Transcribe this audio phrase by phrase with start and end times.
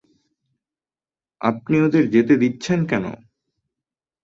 [1.41, 3.05] আপনি ওদের যেতে দিচ্ছেন কেন?